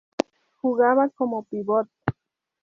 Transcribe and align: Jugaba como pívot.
Jugaba 0.59 1.03
como 1.09 1.43
pívot. 1.49 1.87